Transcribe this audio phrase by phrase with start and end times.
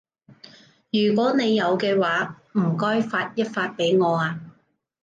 [0.91, 4.41] 如果你有嘅話，唔該發一發畀我啊